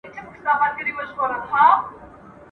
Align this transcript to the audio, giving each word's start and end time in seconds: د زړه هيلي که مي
د 0.03 0.03
زړه 0.43 0.53
هيلي 0.75 0.93
که 1.17 1.25
مي 1.51 1.65